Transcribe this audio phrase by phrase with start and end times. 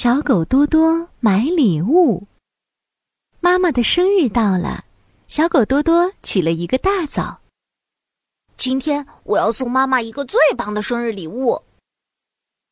[0.00, 2.24] 小狗多多买礼物。
[3.40, 4.84] 妈妈的生日到了，
[5.26, 7.40] 小狗多多起了一个大早。
[8.56, 11.60] 今天我要送妈妈一个最棒的生日礼物。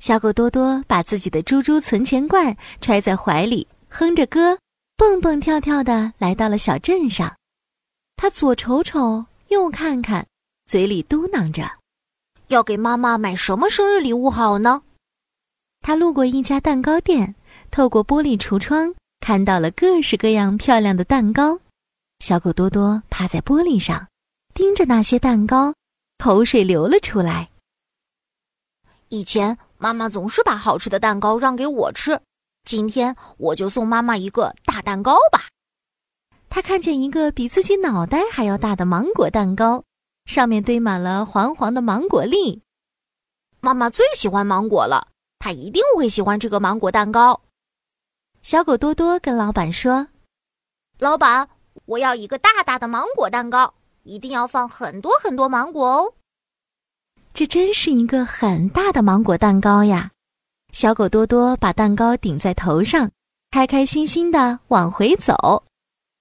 [0.00, 4.58] 小狗多多把自己的猪猪存钱罐揣在怀里，哼着歌，
[4.96, 7.32] 蹦蹦跳跳的来到了小镇上。
[8.16, 10.26] 他左瞅瞅，右看看，
[10.66, 11.70] 嘴里嘟囔着
[12.50, 14.82] ：“要给妈妈买什么生日礼物好呢？”
[15.82, 17.34] 他路过一家蛋糕店，
[17.72, 21.58] 透过玻璃橱窗看到了各式各样漂亮的蛋糕。
[22.20, 24.06] 小狗多多趴在玻璃上，
[24.54, 25.74] 盯着那些蛋糕，
[26.18, 27.50] 口水流了出来。
[29.08, 32.20] 以前妈妈总是把好吃的蛋糕让给我吃，
[32.64, 35.48] 今天我就送妈妈一个大蛋糕吧。
[36.48, 39.82] 他看见一个比自己脑袋还要大的芒果蛋糕，
[40.26, 42.62] 上面堆满了黄黄的芒果粒。
[43.60, 45.08] 妈妈最喜欢芒果了。
[45.42, 47.40] 他一定会喜欢这个芒果蛋糕。
[48.42, 50.06] 小狗多多跟老板说
[51.00, 51.48] ：“老板，
[51.84, 56.14] 我要一个大大的芒果蛋糕，一定要放很多很多芒果哦。”
[57.34, 60.12] 这真是一个很大的芒果蛋糕呀！
[60.72, 63.10] 小狗多多把蛋糕顶在头上，
[63.50, 65.64] 开开心心的往回走。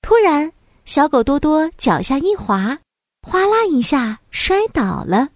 [0.00, 0.50] 突然，
[0.86, 2.78] 小狗多多脚下一滑，
[3.28, 5.28] 哗啦一下摔倒了，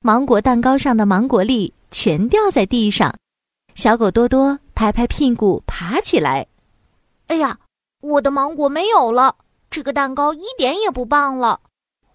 [0.00, 1.72] 芒果蛋糕上的芒果粒。
[1.94, 3.16] 全掉在地上，
[3.76, 6.44] 小狗多多拍拍屁股爬起来。
[7.28, 7.56] 哎呀，
[8.00, 9.36] 我的芒果没有了，
[9.70, 11.60] 这个蛋糕一点也不棒了。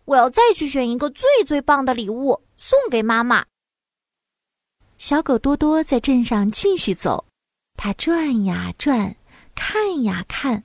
[0.04, 3.46] 我要再去选一个最最棒的礼物送给妈妈。
[4.98, 7.24] 小狗多多在镇上继续走，
[7.78, 9.16] 它转呀转，
[9.56, 10.62] 看呀看，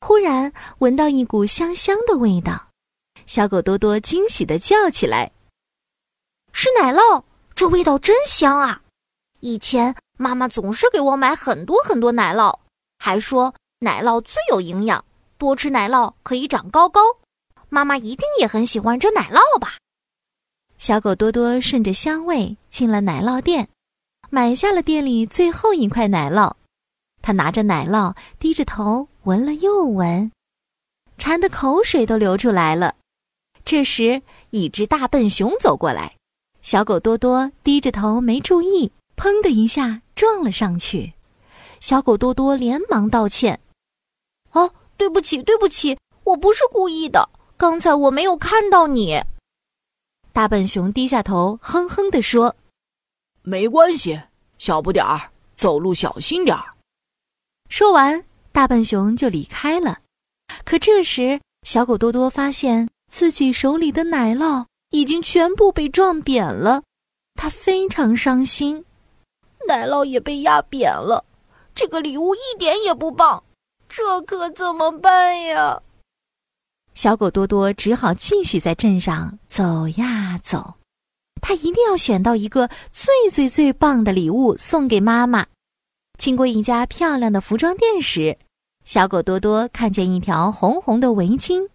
[0.00, 2.68] 忽然闻到一股香香的味道，
[3.26, 5.32] 小狗多多惊喜的叫起来
[6.54, 7.24] ：“是奶酪！”
[7.62, 8.82] 这味道真香啊！
[9.38, 12.58] 以前妈妈总是给我买很多很多奶酪，
[12.98, 15.04] 还说奶酪最有营养，
[15.38, 17.00] 多吃奶酪可以长高高。
[17.68, 19.76] 妈妈一定也很喜欢这奶酪吧？
[20.76, 23.68] 小狗多多顺着香味进了奶酪店，
[24.28, 26.54] 买下了店里最后一块奶酪。
[27.22, 30.32] 他拿着奶酪，低着头闻了又闻，
[31.16, 32.96] 馋得口水都流出来了。
[33.64, 34.20] 这时，
[34.50, 36.16] 一只大笨熊走过来。
[36.62, 41.12] 小狗多多低着头没注意，砰的一下撞了上去。
[41.80, 43.58] 小狗多多连忙道歉
[44.52, 49.20] ：“哦，对不起，对不起，我不是故意的，刚才我没有看到你。”
[50.32, 52.54] 大笨熊低下头，哼哼地说
[53.42, 54.20] ：“没关系，
[54.58, 56.74] 小不点儿，走路小心点儿。”
[57.68, 59.98] 说完，大笨熊就离开了。
[60.64, 64.64] 可这时，小狗多多发现自己手里的奶酪。
[64.92, 66.82] 已经全部被撞扁了，
[67.34, 68.84] 他非常伤心，
[69.66, 71.24] 奶酪也被压扁了，
[71.74, 73.42] 这个礼物一点也不棒，
[73.88, 75.82] 这可怎么办呀？
[76.94, 80.74] 小狗多多只好继续在镇上走呀走，
[81.40, 85.46] 他一定要选到一个最最最棒的礼物送给妈妈。
[86.18, 88.36] 经过一家漂亮的服装店时，
[88.84, 91.66] 小狗多多看见一条红红的围巾，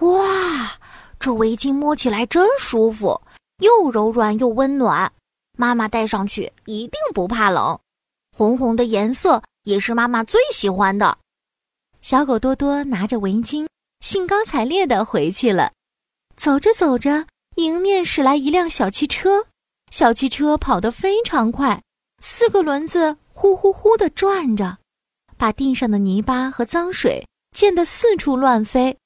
[0.00, 0.72] 哇！
[1.20, 3.20] 这围巾摸起来真舒服，
[3.58, 5.12] 又柔软又温暖，
[5.56, 7.78] 妈妈戴上去一定不怕冷。
[8.36, 11.18] 红红的颜色也是妈妈最喜欢的。
[12.00, 13.66] 小狗多多拿着围巾，
[14.00, 15.72] 兴高采烈地回去了。
[16.36, 17.26] 走着走着，
[17.56, 19.44] 迎面驶来一辆小汽车，
[19.90, 21.82] 小汽车跑得非常快，
[22.22, 24.78] 四个轮子呼呼呼地转着，
[25.36, 28.96] 把地上的泥巴和脏水溅得四处乱飞。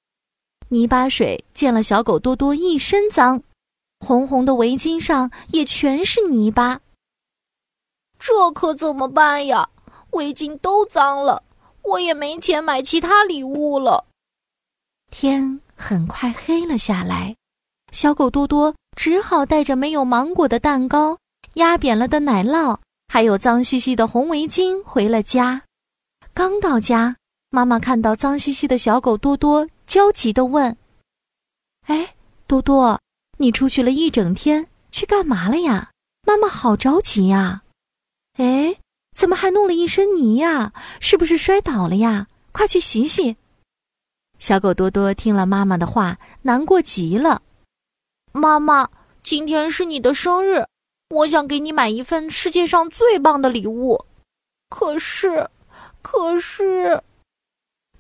[0.73, 3.43] 泥巴水溅了小狗多多一身脏，
[4.01, 6.81] 红红的围巾上也全是泥巴。
[8.19, 9.69] 这可怎么办呀？
[10.13, 11.43] 围巾都脏了，
[11.83, 14.07] 我也没钱买其他礼物了。
[15.11, 17.37] 天很快黑了下来，
[17.93, 21.19] 小狗多多只好带着没有芒果的蛋糕、
[21.55, 22.79] 压扁了的奶酪，
[23.09, 25.65] 还有脏兮兮的红围巾回了家。
[26.33, 27.15] 刚到家，
[27.55, 29.69] 妈妈看到脏兮兮的小狗多多。
[29.87, 30.75] 焦急地问
[31.87, 32.15] ：“哎，
[32.47, 32.99] 多多，
[33.37, 35.91] 你出去了一整天，去干嘛了呀？
[36.27, 37.63] 妈妈好着急呀！
[38.39, 38.79] 哎，
[39.15, 40.73] 怎么还弄了一身泥呀？
[40.99, 42.29] 是不是摔倒了呀？
[42.53, 43.37] 快去洗洗。”
[44.41, 47.43] 小狗多多听了妈妈的话，难过极了。
[48.33, 48.89] 妈妈，
[49.23, 50.65] 今天是你的生日，
[51.11, 54.07] 我想给你买一份世界上最棒的礼物，
[54.71, 55.51] 可是，
[56.01, 57.03] 可是。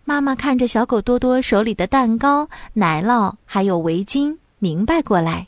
[0.04, 5.46] 妈妈看着小狗多多手里的蛋糕、奶酪，还有围巾，明白过来。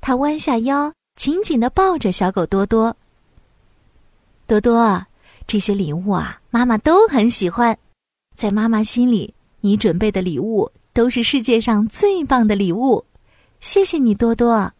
[0.00, 2.96] 她弯下腰，紧紧地抱着小狗多多。
[4.46, 5.04] 多多，
[5.46, 7.76] 这些礼物啊，妈妈都很喜欢。
[8.36, 13.04] 在妈妈心里，你准备的礼物都是世界上最棒的礼物。
[13.60, 14.72] 谢谢你，多多。